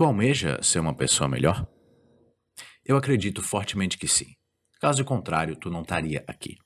[0.00, 1.68] Tu almeja ser uma pessoa melhor?
[2.82, 4.34] Eu acredito fortemente que sim.
[4.80, 6.56] Caso contrário, tu não estaria aqui.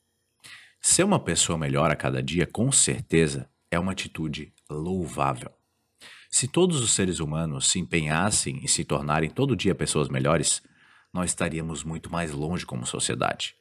[0.81, 5.51] Ser uma pessoa melhor a cada dia, com certeza, é uma atitude louvável.
[6.31, 10.63] Se todos os seres humanos se empenhassem em se tornarem todo dia pessoas melhores,
[11.13, 13.57] nós estaríamos muito mais longe como sociedade.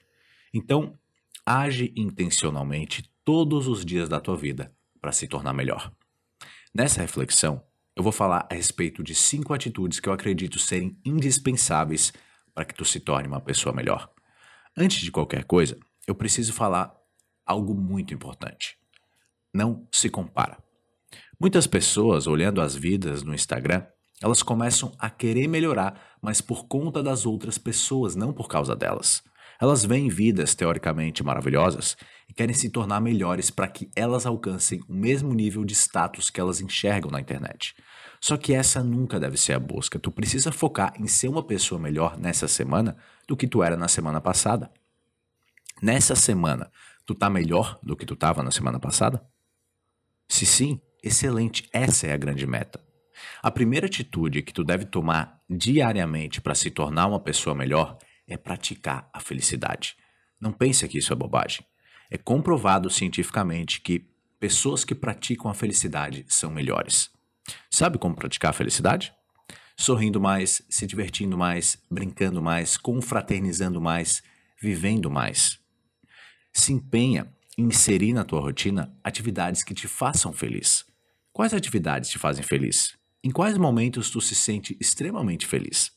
[0.54, 1.00] Então,
[1.44, 4.72] age intencionalmente todos os dias da tua vida
[5.02, 5.92] para se tornar melhor.
[6.72, 7.64] Nessa reflexão,
[7.96, 12.12] eu vou falar a respeito de cinco atitudes que eu acredito serem indispensáveis
[12.54, 14.10] para que tu se torne uma pessoa melhor.
[14.76, 16.94] Antes de qualquer coisa, eu preciso falar
[17.46, 18.78] algo muito importante.
[19.54, 20.58] Não se compara.
[21.40, 23.86] Muitas pessoas, olhando as vidas no Instagram,
[24.22, 29.22] elas começam a querer melhorar, mas por conta das outras pessoas, não por causa delas.
[29.60, 31.96] Elas veem vidas teoricamente maravilhosas
[32.28, 36.40] e querem se tornar melhores para que elas alcancem o mesmo nível de status que
[36.40, 37.76] elas enxergam na internet.
[38.20, 40.00] Só que essa nunca deve ser a busca.
[40.00, 43.88] Tu precisa focar em ser uma pessoa melhor nessa semana do que tu era na
[43.88, 44.72] semana passada.
[45.82, 46.72] Nessa semana,
[47.06, 49.22] tu tá melhor do que tu estava na semana passada?
[50.28, 52.80] Se sim, excelente, essa é a grande meta.
[53.42, 58.38] A primeira atitude que tu deve tomar diariamente para se tornar uma pessoa melhor é
[58.38, 59.96] praticar a felicidade.
[60.40, 61.66] Não pense que isso é bobagem.
[62.10, 64.08] É comprovado cientificamente que
[64.40, 67.10] pessoas que praticam a felicidade são melhores.
[67.70, 69.14] Sabe como praticar a felicidade?
[69.78, 74.22] Sorrindo mais, se divertindo mais, brincando mais, confraternizando mais,
[74.62, 75.60] vivendo mais.
[76.52, 80.86] Se empenha em inserir na tua rotina atividades que te façam feliz.
[81.32, 82.96] Quais atividades te fazem feliz?
[83.24, 85.92] Em quais momentos tu se sente extremamente feliz?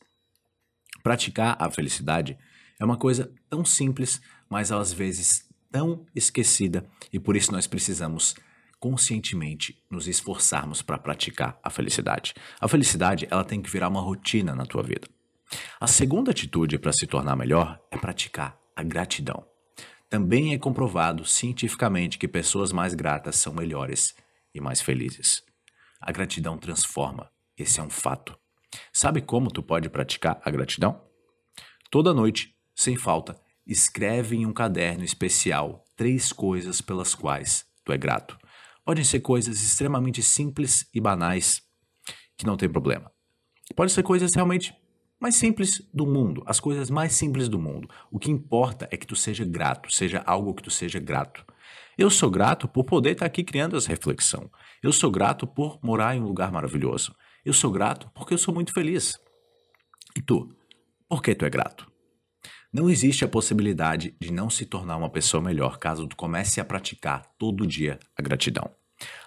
[1.07, 2.37] Praticar a felicidade
[2.77, 4.19] é uma coisa tão simples,
[4.49, 8.35] mas às vezes tão esquecida, e por isso nós precisamos
[8.77, 12.33] conscientemente nos esforçarmos para praticar a felicidade.
[12.59, 15.07] A felicidade, ela tem que virar uma rotina na tua vida.
[15.79, 19.47] A segunda atitude para se tornar melhor é praticar a gratidão.
[20.09, 24.13] Também é comprovado cientificamente que pessoas mais gratas são melhores
[24.53, 25.41] e mais felizes.
[26.01, 28.37] A gratidão transforma, esse é um fato.
[28.91, 31.06] Sabe como tu pode praticar a gratidão?
[31.89, 37.97] Toda noite, sem falta, escreve em um caderno especial três coisas pelas quais tu é
[37.97, 38.37] grato.
[38.83, 41.61] Podem ser coisas extremamente simples e banais,
[42.37, 43.11] que não tem problema.
[43.75, 44.73] Pode ser coisas realmente
[45.19, 47.89] mais simples do mundo, as coisas mais simples do mundo.
[48.11, 51.45] O que importa é que tu seja grato, seja algo que tu seja grato.
[51.97, 54.51] Eu sou grato por poder estar aqui criando essa reflexão.
[54.83, 57.15] Eu sou grato por morar em um lugar maravilhoso.
[57.43, 59.19] Eu sou grato porque eu sou muito feliz.
[60.15, 60.55] E tu?
[61.09, 61.89] Por que tu é grato?
[62.71, 66.65] Não existe a possibilidade de não se tornar uma pessoa melhor caso tu comece a
[66.65, 68.69] praticar todo dia a gratidão.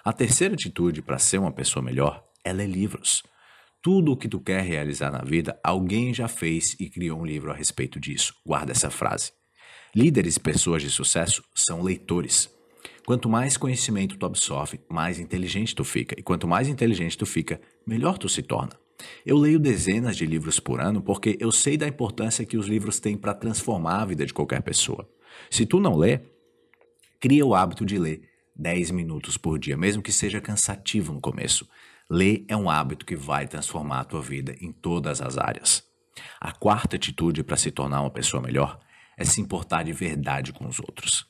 [0.05, 3.23] A terceira atitude para ser uma pessoa melhor é ler livros.
[3.81, 7.51] Tudo o que tu quer realizar na vida, alguém já fez e criou um livro
[7.51, 8.35] a respeito disso.
[8.45, 9.31] Guarda essa frase.
[9.95, 12.47] Líderes e pessoas de sucesso são leitores.
[13.07, 16.13] Quanto mais conhecimento tu absorve, mais inteligente tu fica.
[16.15, 18.79] E quanto mais inteligente tu fica, melhor tu se torna.
[19.25, 22.99] Eu leio dezenas de livros por ano porque eu sei da importância que os livros
[22.99, 25.07] têm para transformar a vida de qualquer pessoa.
[25.49, 26.19] Se tu não lê,
[27.19, 31.67] cria o hábito de ler 10 minutos por dia, mesmo que seja cansativo no começo.
[32.09, 35.83] Ler é um hábito que vai transformar a tua vida em todas as áreas.
[36.39, 38.79] A quarta atitude para se tornar uma pessoa melhor
[39.17, 41.25] é se importar de verdade com os outros.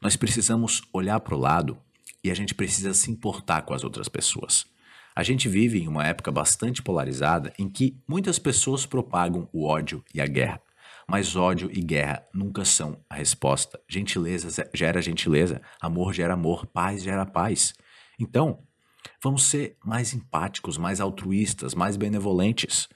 [0.00, 1.78] Nós precisamos olhar para o lado
[2.22, 4.66] e a gente precisa se importar com as outras pessoas.
[5.14, 10.04] A gente vive em uma época bastante polarizada em que muitas pessoas propagam o ódio
[10.14, 10.60] e a guerra.
[11.08, 13.80] Mas ódio e guerra nunca são a resposta.
[13.88, 17.74] Gentileza gera gentileza, amor gera amor, paz gera paz.
[18.18, 18.62] Então,
[19.22, 22.88] vamos ser mais empáticos, mais altruístas, mais benevolentes.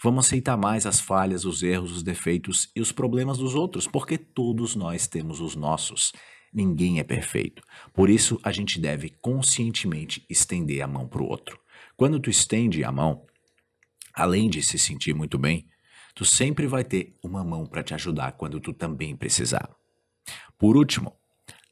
[0.00, 4.16] Vamos aceitar mais as falhas, os erros, os defeitos e os problemas dos outros, porque
[4.16, 6.12] todos nós temos os nossos.
[6.56, 7.62] Ninguém é perfeito.
[7.92, 11.60] Por isso, a gente deve conscientemente estender a mão para o outro.
[11.94, 13.26] Quando tu estende a mão,
[14.14, 15.68] além de se sentir muito bem,
[16.14, 19.68] tu sempre vai ter uma mão para te ajudar quando tu também precisar.
[20.56, 21.14] Por último,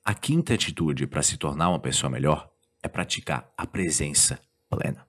[0.04, 2.52] a quinta atitude para se tornar uma pessoa melhor
[2.82, 4.38] é praticar a presença
[4.68, 5.08] plena.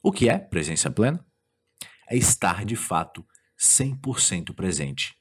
[0.00, 1.26] O que é presença plena?
[2.08, 3.26] É estar de fato
[3.58, 5.16] 100% presente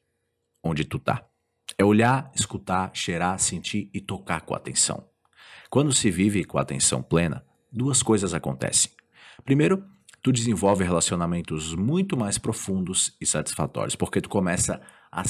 [0.62, 1.28] onde tu tá.
[1.78, 5.08] É olhar, escutar, cheirar, sentir e tocar com atenção.
[5.70, 8.92] Quando se vive com atenção plena, duas coisas acontecem.
[9.44, 9.84] Primeiro,
[10.22, 14.82] tu desenvolve relacionamentos muito mais profundos e satisfatórios, porque tu começa
[15.12, 15.24] a,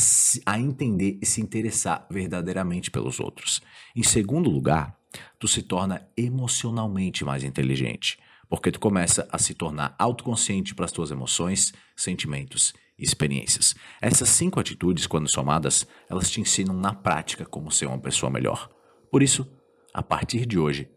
[0.45, 3.61] a entender e se interessar verdadeiramente pelos outros.
[3.95, 4.97] Em segundo lugar,
[5.39, 8.19] tu se torna emocionalmente mais inteligente,
[8.49, 13.75] porque tu começa a se tornar autoconsciente para as tuas emoções, sentimentos experiências.
[14.01, 18.69] Essas cinco atitudes, quando somadas, elas te ensinam na prática como ser uma pessoa melhor.
[19.11, 19.47] Por isso,
[19.93, 20.89] a partir de hoje,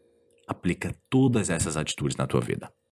[0.46, 2.72] aplica todas essas atitudes na tua vida.